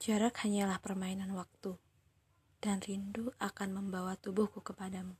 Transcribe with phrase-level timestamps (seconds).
[0.00, 1.76] Jarak hanyalah permainan waktu,
[2.64, 5.12] dan rindu akan membawa tubuhku kepadamu.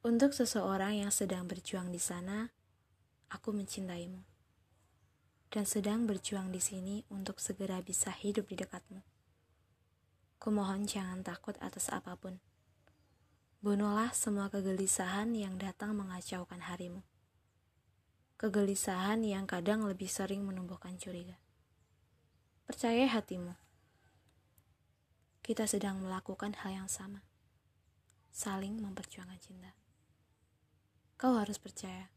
[0.00, 2.48] Untuk seseorang yang sedang berjuang di sana,
[3.28, 4.24] aku mencintaimu,
[5.52, 9.04] dan sedang berjuang di sini untuk segera bisa hidup di dekatmu.
[10.40, 12.40] Kumohon jangan takut atas apa pun.
[13.60, 17.04] Bunuhlah semua kegelisahan yang datang mengacaukan harimu
[18.44, 21.40] kegelisahan yang kadang lebih sering menumbuhkan curiga.
[22.68, 23.56] Percaya hatimu,
[25.40, 27.24] kita sedang melakukan hal yang sama,
[28.28, 29.72] saling memperjuangkan cinta.
[31.16, 32.12] Kau harus percaya,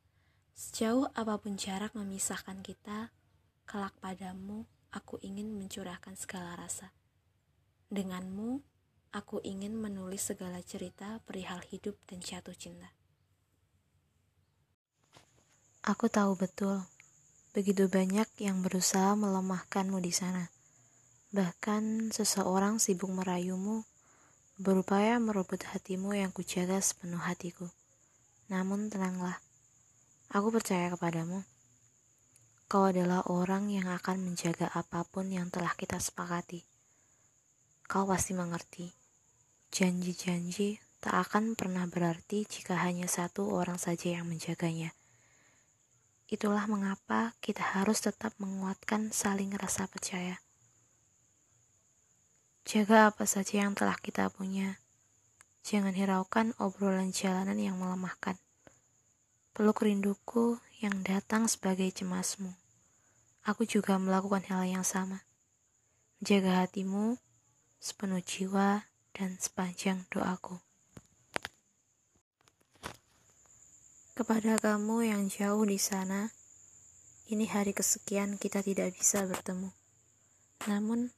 [0.52, 3.16] sejauh apa pun jarak memisahkan kita,
[3.64, 6.92] kelak padamu aku ingin mencurahkan segala rasa.
[7.88, 8.60] Denganmu,
[9.16, 12.97] aku ingin menulis segala cerita perihal hidup dan jatuh cinta.
[15.88, 16.84] Aku tahu betul,
[17.56, 20.52] begitu banyak yang berusaha melemahkanmu di sana.
[21.32, 23.88] Bahkan seseorang sibuk merayumu,
[24.60, 27.72] berupaya merebut hatimu yang kujaga sepenuh hatiku.
[28.52, 29.40] Namun tenanglah,
[30.28, 31.48] aku percaya kepadamu.
[32.68, 36.68] Kau adalah orang yang akan menjaga apa pun yang telah kita sepakati.
[37.88, 38.92] Kau pasti mengerti.
[39.72, 44.92] Janji-janji tak akan pernah berarti jika hanya satu orang saja yang menjaganya.
[46.28, 50.44] Itulah mengapa kita harus tetap menguatkan saling rasa percaya.
[52.68, 54.76] Jaga apa saja yang telah kita punya.
[55.64, 58.36] Jangan hiraukan obrolan jalanan yang melemahkan.
[59.56, 62.52] Peluk rinduku yang datang sebagai cemasmu.
[63.48, 65.24] Aku juga melakukan hal yang sama.
[66.20, 67.16] Jaga hatimu
[67.80, 68.84] sepenuh jiwa
[69.16, 70.67] dan sepanjang doaku.
[74.18, 76.34] Kepada kamu yang jauh di sana,
[77.30, 79.70] ini hari kesekian kita tidak bisa bertemu.
[80.66, 81.14] Namun,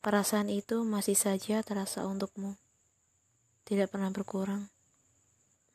[0.00, 2.56] perasaan itu masih saja terasa untukmu.
[3.68, 4.72] Tidak pernah berkurang,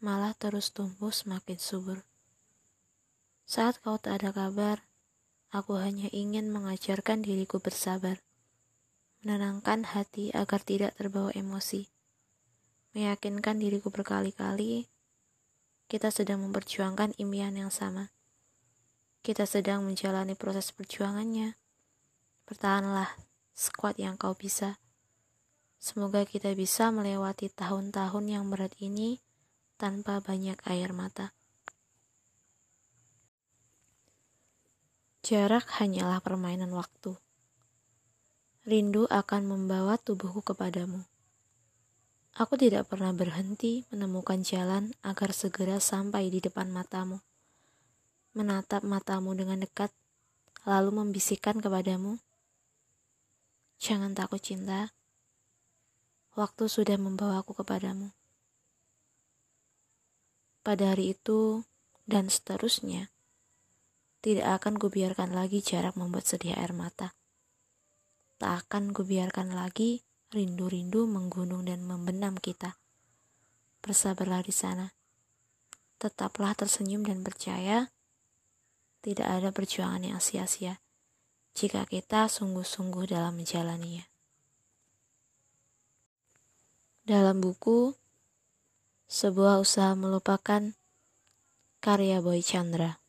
[0.02, 2.02] malah terus tumbuh semakin subur.
[3.46, 4.82] Saat kau tak ada kabar,
[5.54, 8.18] aku hanya ingin mengajarkan diriku bersabar,
[9.22, 11.86] menenangkan hati agar tidak terbawa emosi,
[12.98, 14.90] meyakinkan diriku berkali-kali
[15.88, 18.12] kita sedang memperjuangkan impian yang sama.
[19.24, 21.56] Kita sedang menjalani proses perjuangannya.
[22.44, 23.16] Bertahanlah
[23.56, 24.80] sekuat yang kau bisa.
[25.80, 29.24] Semoga kita bisa melewati tahun-tahun yang berat ini
[29.80, 31.32] tanpa banyak air mata.
[35.24, 37.16] Jarak hanyalah permainan waktu.
[38.68, 41.04] Rindu akan membawa tubuhku kepadamu.
[42.38, 47.18] Aku tidak pernah berhenti menemukan jalan agar segera sampai di depan matamu.
[48.38, 49.90] Menatap matamu dengan dekat,
[50.62, 52.22] lalu membisikkan kepadamu,
[53.82, 54.94] "Jangan takut, cinta.
[56.38, 58.14] Waktu sudah membawaku kepadamu."
[60.62, 61.66] Pada hari itu
[62.06, 63.10] dan seterusnya,
[64.22, 67.18] tidak akan kubiarkan lagi jarak membuat sedih air mata.
[68.38, 72.76] Tak akan kubiarkan lagi rindu-rindu menggunung dan membenam kita.
[73.80, 74.92] Bersabarlah di sana.
[75.98, 77.90] Tetaplah tersenyum dan percaya
[79.02, 80.84] tidak ada perjuangan yang sia-sia
[81.58, 84.06] jika kita sungguh-sungguh dalam menjalaninya.
[87.08, 87.96] Dalam buku
[89.08, 90.76] Sebuah Usaha Melupakan
[91.80, 93.00] karya Boy Chandra